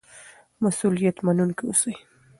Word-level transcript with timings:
مسؤلیت 0.61 1.17
منونکي 1.25 1.63
اوسئ. 1.69 1.93